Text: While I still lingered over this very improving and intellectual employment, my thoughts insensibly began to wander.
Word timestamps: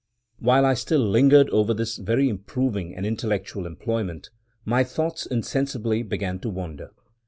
While 0.39 0.65
I 0.65 0.73
still 0.73 1.01
lingered 1.07 1.47
over 1.51 1.75
this 1.75 1.97
very 1.97 2.27
improving 2.27 2.95
and 2.95 3.05
intellectual 3.05 3.67
employment, 3.67 4.31
my 4.65 4.83
thoughts 4.83 5.27
insensibly 5.27 6.01
began 6.01 6.39
to 6.39 6.49
wander. 6.49 6.89